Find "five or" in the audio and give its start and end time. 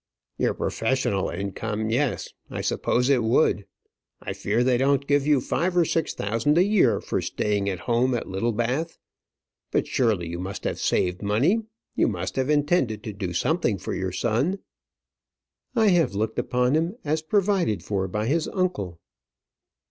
5.39-5.85